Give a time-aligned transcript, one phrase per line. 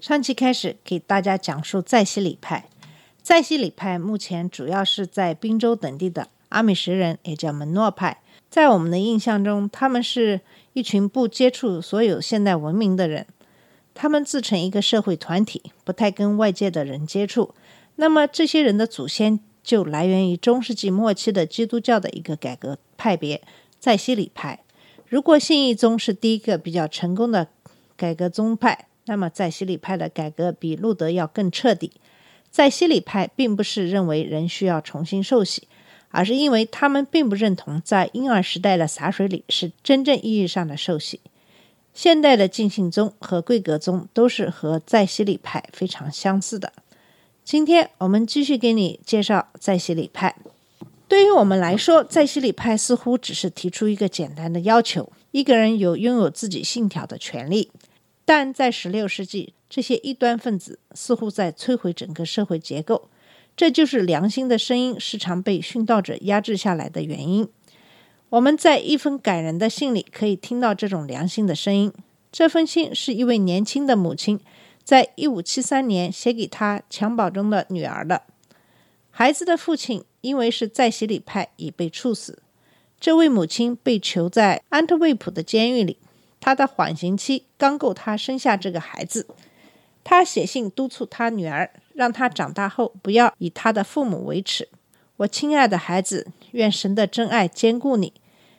[0.00, 2.70] 上期开始给大家讲述在西里派。
[3.20, 8.22] 在西里派目前主要是在宾州等地的阿米什人，也叫门诺派。
[8.48, 10.40] 在我们的印象中，他们是
[10.72, 13.26] 一群不接触所有现代文明的人。
[13.92, 17.54] 他们自成一个社会团体，不太跟外界的人接触。
[17.96, 23.42] 那么，这些人的祖先就来源于中世纪末期的基督教的一个改革派别——
[23.78, 24.60] 在西里派。
[25.06, 27.48] 如果信义宗是第一个比较成功的
[27.96, 31.90] 改革宗派，那么在西里派的改革比路德要更彻底。
[32.48, 35.66] 在西里派并不是认为人需要重新受洗，
[36.10, 41.18] 而是因为他们并不认同在婴儿时代的洒水礼是真正意义上的受洗。
[41.92, 46.72] 现代的浸信宗和贵格宗都是和在西里派非常相似的。
[47.42, 50.36] 今天我们继续给你介绍在西里派。
[51.08, 57.72] 对于我们来说，在西里派似乎只是提出一个简单的要求：一个人有拥有自己信条的权利。
[58.32, 63.10] 但在16世纪，这些异端分子似乎在摧毁整个社会结构，
[63.56, 67.48] 这就是良心的声音时常被殉道者压制下来的原因。
[68.28, 71.92] 我们在一封感人的信里可以听到这种良心的声音。
[72.30, 74.38] 这封信是一位年轻的母亲
[74.84, 78.22] 在1573年写给她襁褓中的女儿的。
[79.10, 82.40] 孩子的父亲因为是在洗礼派，已被处死。
[83.00, 85.96] 这位母亲被囚在安特卫普的监狱里。
[86.40, 89.26] 他的缓刑期刚够他生下这个孩子。
[90.02, 94.66] 他写信督促他女儿，让她长大后不要以他的父母为耻。
[95.18, 98.14] 我亲爱的孩子，愿神的真爱兼顾你。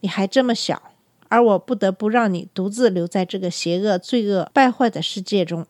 [0.00, 0.92] 你还这么小，
[1.28, 5.66] 而我不得不让你独自留在这个邪恶、罪恶、败坏的世界中。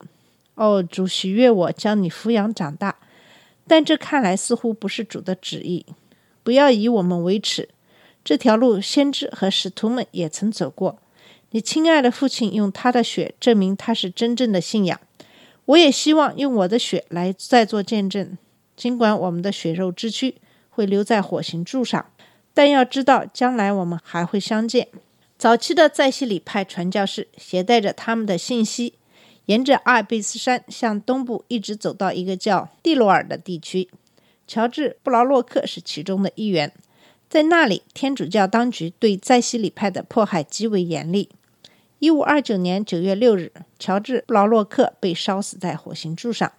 [0.56, 2.96] 哦，主许悦我将你抚养长大，
[3.68, 5.86] 但这看来似乎不是主的旨意。
[6.42, 7.68] 不要以我们为耻，
[8.24, 10.98] 这条路先知和使徒们也曾走过。
[11.54, 14.98] 你亲爱的父亲用他的血证明他是真正的信仰，
[15.66, 18.38] 我也希望用我的血来再做见证。
[18.74, 20.36] 尽管我们的血肉之躯
[20.70, 22.06] 会留在火刑柱上，
[22.54, 24.88] 但要知道将来我们还会相见。
[25.36, 28.94] 早期的在西里派传教士携带着他们的信息，
[29.44, 33.90] 沿着阿尔卑斯山向东部一直走到一个叫蒂罗尔的地区。
[34.46, 36.72] 乔治·布劳洛克是其中的一员，
[37.28, 41.28] 在那里，天主教当局对在西里派的迫害极为严厉。
[42.02, 46.52] 一五二九年九月六日，乔治·布劳洛克被烧死在火星柱上。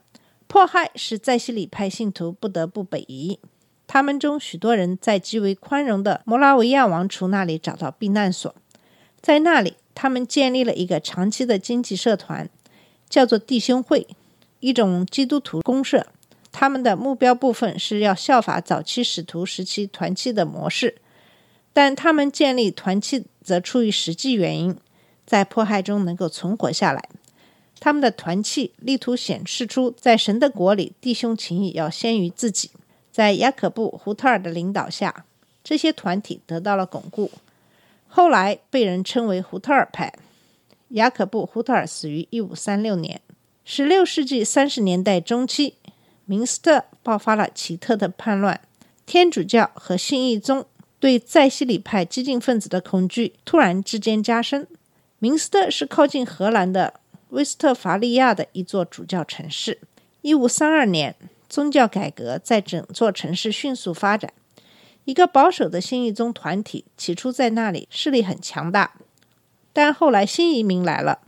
[0.48, 3.38] 迫害使在西里派信徒不得不北移，
[3.86, 8.56] 他们中许多人在极为宽容的摩拉维亚王储那里找到避难所。
[9.20, 12.50] 在那里，他们建立了一个长期的经济社团，
[13.10, 14.08] 叫做弟兄会，
[14.62, 16.08] 一种基督徒公社。
[16.54, 20.96] 他们的目标部分是要效法早期使徒时期团契的模式，
[21.74, 24.78] 但他们建立团契则出于实际原因。
[25.26, 27.10] 在迫害中能够存活下来，
[27.80, 32.72] 他们的团契力图显示出，在神的国里，弟兄情谊要先于自己。
[33.12, 35.26] 在雅可布·胡特尔的领导下，
[35.64, 37.30] 这些团体得到了巩固，
[38.08, 40.14] 后来被人称为胡特尔派。
[40.90, 43.22] 雅可布·胡特尔死于1536年。
[43.66, 45.76] 16世纪30年代中期，
[46.26, 48.60] 明斯特爆发了奇特的叛乱，
[49.06, 50.66] 天主教和信义宗
[51.00, 54.68] 对在西里派激进分子的恐惧突然之间加深。
[55.24, 56.96] 明斯特是靠近荷兰的
[57.30, 59.80] 威斯特伐利亚的一座主教城市。
[60.20, 61.16] 一五三二年，
[61.48, 64.34] 宗教改革在整座城市迅速发展。
[65.06, 68.96] 一个保守的新义宗团体起初在那里势力很强大，
[69.72, 71.20] 但后来新移民来了，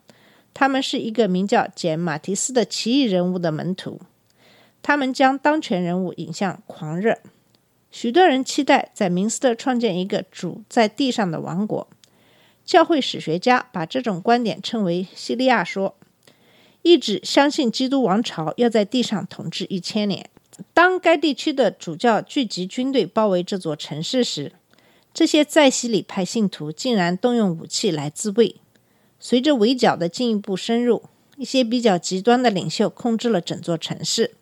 [0.53, 4.01] 他们是一个名叫简·马提斯的奇异人物的门徒。
[4.81, 7.19] 他们将当权人物引向狂热。
[7.89, 11.88] 许多人期待在明斯特创建一个主在地上的王国。
[12.65, 15.95] 教会史学家把这种观点称为“西利亚说”，
[16.81, 20.29] 意指相信基督王朝要在地上统治一千年。
[20.73, 24.53] 当该地区的主教聚集军队包围这座城市时，
[25.13, 28.56] 这些在西里派信徒竟然动用武器来自卫。
[29.19, 31.03] 随着围剿的进一步深入，
[31.38, 34.35] 一些比较极端的领袖控制了整座城市。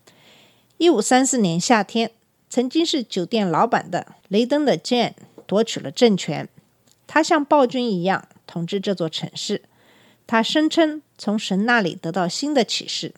[0.77, 2.11] 一五三四年夏天，
[2.49, 5.13] 曾经是酒店老板的雷登的 Jane
[5.45, 6.47] 夺取了政权。
[7.13, 9.61] 他像暴君一样统治这座城市。
[10.25, 13.13] 他声称从神那里得到新的启示，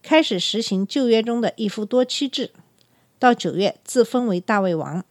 [0.00, 2.52] 开始实行旧约中的一夫多妻制。
[3.18, 5.04] 到九月，自封为大卫王。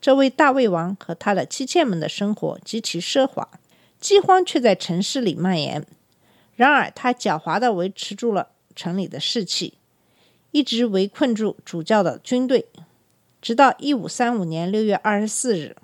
[0.00, 3.48] 这位大卫王和他的妻妾们的生活极其奢华，
[4.00, 5.86] 饥荒却在城市里蔓延。
[6.56, 9.74] 然而，他狡猾地维持住了城里的士气，
[10.50, 12.66] 一直围困住主教的军队，
[13.40, 15.76] 直到一五三五年六月二十四日，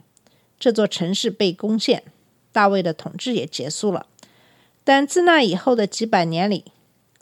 [0.59, 2.03] 这座城市被攻陷，
[2.53, 4.07] 大卫的统治也结束了。
[4.85, 6.65] 但自那以后的几百年里，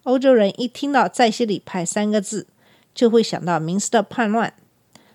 [0.04, 2.46] 欧洲人一听到在西里派三个字，
[2.94, 4.54] 就会想到明斯特叛乱。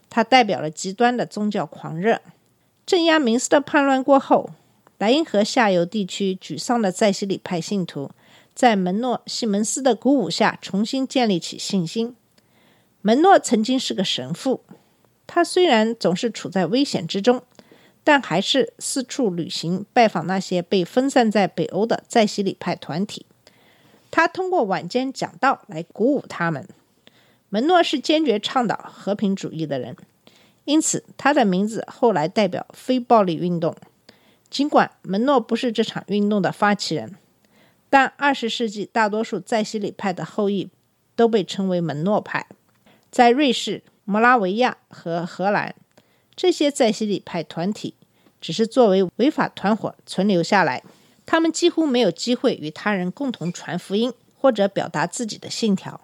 [0.09, 2.21] 它代表了极端的宗教狂热。
[2.85, 4.51] 镇压明斯特叛乱过后，
[4.97, 8.11] 莱茵河下游地区沮丧的在西里派信徒，
[8.53, 12.15] 在门诺西门斯的鼓舞下，重新建立起信心。
[13.01, 14.61] 门诺曾经是个神父，
[15.25, 17.41] 他虽然总是处在危险之中。
[18.03, 23.25] 但还是四处旅行，拜访那些被分散在北欧的在西里派团体。
[24.09, 26.67] 他通过晚间讲道来鼓舞他们。
[27.49, 29.95] 门诺是坚决倡导和平主义的人，
[30.65, 33.75] 因此他的名字后来代表非暴力运动。
[34.49, 37.15] 尽管门诺不是这场运动的发起人，
[37.89, 40.69] 但二十世纪大多数在西里派的后裔
[41.15, 42.47] 都被称为门诺派。
[43.11, 45.75] 在瑞士、摩拉维亚和荷兰。
[46.41, 47.93] 这些在西里派团体
[48.41, 50.81] 只是作为违法团伙存留下来，
[51.23, 56.01] 他们几乎没有机会与他人共同传福音或者表达自己的信条。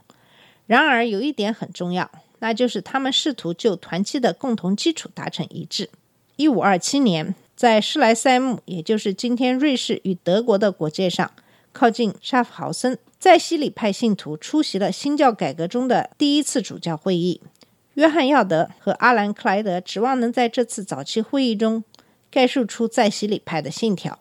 [0.67, 5.89] 然而，有一点很重要，那就是他们试图就团契的共同基础达成一致。
[6.35, 11.31] 一五二七年，在施莱塞姆，也就是今天瑞士与德国的国界上，
[11.71, 17.41] 靠近沙夫豪森，在西里派信徒出席了新教改革中的第一次主教会议。
[17.97, 21.83] 约翰·耀德和阿兰·克莱德指望能在这次早期会议中
[22.29, 24.19] 概述出在西里派的信条。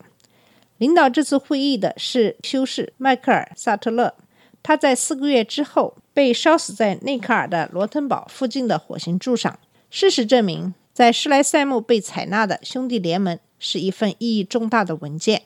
[0.79, 4.15] 领导这次会议的是修士迈克尔·萨特勒，
[4.63, 9.59] 他在四个月之后被烧死在内克尔的罗滕堡附近的火星柱上。
[9.91, 15.43] 事实证明，在施莱塞姆被采纳的兄弟联盟是一份意义重大的文件，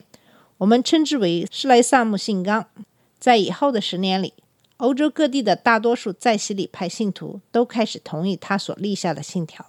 [0.59, 2.65] 我们称之为施莱萨姆信纲。
[3.19, 4.33] 在以后的十年里。
[4.81, 9.63] 欧洲各地的大多数在西里派信徒都开始同意他所立下的信条。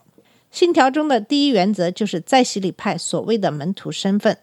[0.50, 4.38] 信条中的第一原则就是在西里派所谓的门徒身份：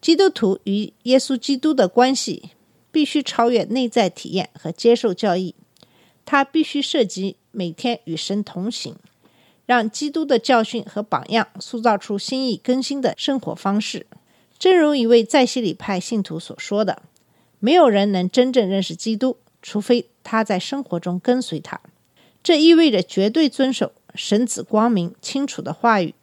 [0.00, 2.50] 基督徒与耶稣基督的关系
[2.90, 5.54] 必须超越内在体验和接受教义，
[6.24, 8.96] 它必须涉及每天与神同行，
[9.66, 14.06] 让基督的教训和榜样塑造出心意更新的生活方式。
[14.58, 17.02] 正如一位在西里派信徒所说的
[17.60, 21.80] ：“没有人能真正认识基督。”除非他在生活中跟随他，
[22.42, 26.14] 这意味着绝对遵守神子光明清楚的话语。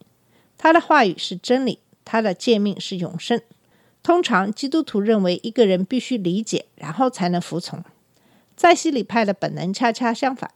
[0.60, 3.42] 他的话语是真理，他的诫命是永生。
[4.04, 7.84] 通常基督徒认为一个人必须理解，然后才能服从。
[8.56, 10.52] 在西里派的本能恰恰相反，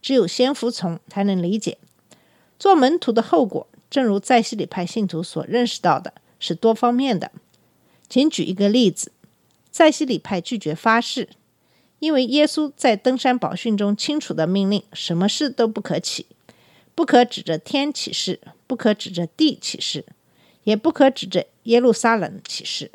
[0.00, 1.76] 只有先服从才能理解。
[2.58, 7.30] 做门徒的后果，正如在西里派信徒所认识到的，是多方面的。
[8.08, 9.12] 请举一个例子：
[9.70, 11.28] 在西里派拒绝发誓。
[12.02, 16.26] 因为耶稣在登山宝训中清楚的命令，什么事都不可起，
[16.96, 20.04] 不可指着天起誓，不可指着地起誓，
[20.64, 22.90] 也不可指着耶路撒冷起誓。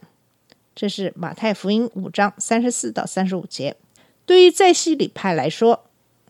[0.76, 3.78] 这是马太福音五章三十四到三十五节。
[4.26, 5.86] 对于在西里派来说，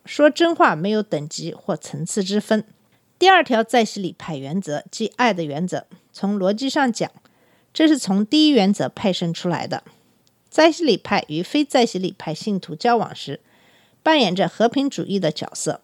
[0.05, 2.63] 说真话没有等级或层次之分。
[3.17, 7.09] 第二条在西里派原则即爱的原则，从逻辑上讲，
[7.73, 9.83] 这是从第一原则派生出来的。
[10.57, 13.41] 在西里派与非在西里派信徒交往时，
[14.01, 15.81] 扮演着和平主义的角色。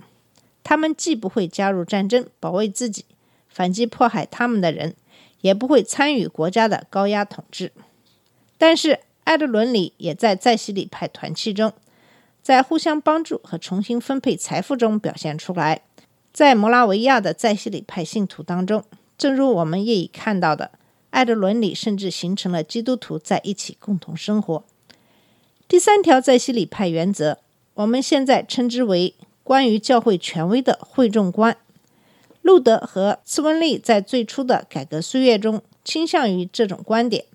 [0.64, 3.06] 他们既不会加入战争保卫自己，
[3.48, 4.96] 反击迫害他们的人，
[5.42, 7.72] 也不会参与国家的高压统治。
[8.58, 11.72] 但是，爱的伦理也在在西里派团契中，
[12.42, 15.82] 在互相帮助和重新分配财富中表现出来。
[16.32, 18.84] 在摩拉维亚的在西里派信徒当中，
[19.20, 20.72] 正如我们业已看到的。
[21.14, 24.64] 爱的伦理甚至形成了基督徒在一起共同生活。
[25.68, 27.38] 第三条在西里派原则，
[27.76, 31.56] 我们现在称之为关于教会权威的会众观。
[32.42, 37.26] 路德和茨文利在最初的改革岁月中倾向于这种观点。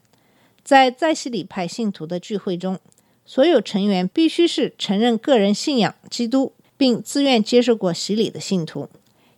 [0.65, 2.81] 在在西里派信徒的聚会中，
[3.25, 8.89] 所有成员必须是承认个人信仰基督并自愿接受过洗礼的信徒，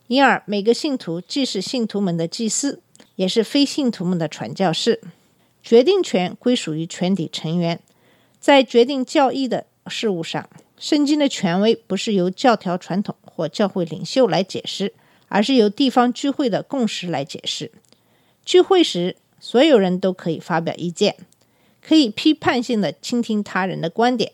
[0.06, 2.80] 因而每个信徒既是信徒们的祭司。
[3.20, 4.98] 也是非信徒们的传教士，
[5.62, 7.78] 决定权归属于全体成员。
[8.40, 10.48] 在决定教义的事物上，
[10.78, 14.94] 圣经的权威不是由教条传统或教会领袖来解释，
[15.28, 17.70] 而是由地方聚会的共识来解释。
[18.42, 21.16] 聚会时，所有人都可以发表意见，
[21.82, 24.32] 可以批判性的倾听他人的观点。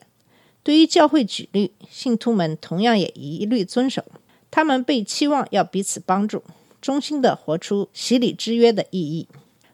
[0.63, 4.05] 对于教会纪律，信徒们同样也一律遵守。
[4.49, 6.41] 他们被期望要彼此帮助，
[6.87, 9.27] 衷心地活出洗礼之约的意义。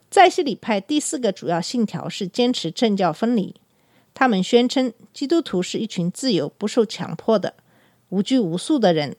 [0.10, 3.54] 在洗礼派第四个主要信条是坚持政教分离。
[4.16, 7.54] 他们宣称，基督徒是一群自由、不受强迫的、
[8.10, 9.16] 无拘无束的人。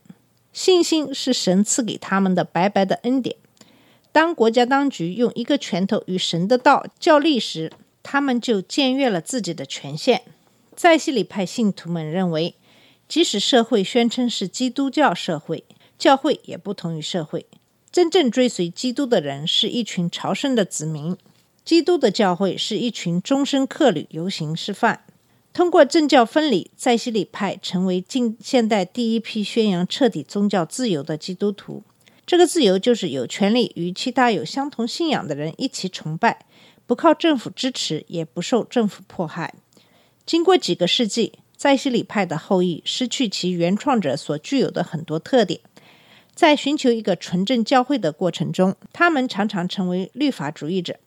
[0.52, 3.36] 信心是神赐给他们的白白的恩典。
[4.10, 7.70] 当国家当局用一个拳头与神的道较力时，
[8.02, 10.22] 他们就僭越了自己的权限。
[10.74, 12.56] 在西里派信徒们认为，
[13.06, 15.62] 即使社会宣称是基督教社会，
[15.96, 17.46] 教会也不同于社会。
[17.94, 21.16] 真正追随基督的人是一群朝圣的子民，
[21.64, 25.04] 基督的教会是一群终身客旅游行示范。
[25.52, 31.84] 通过政教分离，在西里派成为近现代第一批宣扬彻底宗教自由的基督徒。
[32.26, 36.44] 这个自由就是有权利与其他有相同信仰的人一起崇拜，
[36.86, 39.54] 不靠政府支持，也不受政府迫害。
[40.26, 45.60] 经过几个世纪，在西里派的后裔失去其原创者所具有的很多特点，
[46.34, 50.98] 在寻求一个纯正教会的过程中，他们常常成为律法主义者。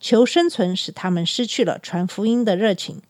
[0.00, 3.00] 求生存使他们失去了传福音的热情。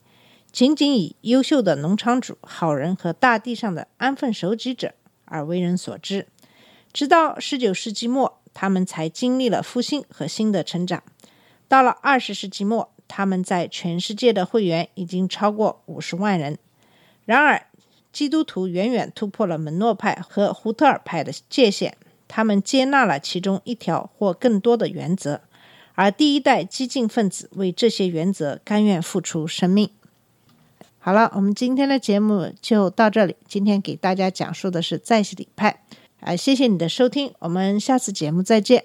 [0.51, 4.93] 仅仅以优秀的农场主、好人和大地上的安分守己者
[5.25, 6.27] 而为人所知。
[6.93, 11.03] 直到十九世纪末，他们才经历了复兴和新的成长。
[11.69, 16.59] 到了二十世纪末，他们在全世界的会员已经超过五十万人。
[17.25, 17.69] 然而，
[18.13, 21.95] 基督徒远远突破了门诺派和胡特尔派的界限，
[22.29, 25.41] 他们接纳了其中一条或更多的原则，
[25.95, 29.91] 而第一代激进分子为这些原则甘愿付出生命。
[30.99, 33.35] 好了，我们今天的节目就到这里。
[33.49, 35.83] 今天给大家讲述的是在西礼派，
[36.21, 38.85] 啊，谢谢你的收听，我们下次节目再见。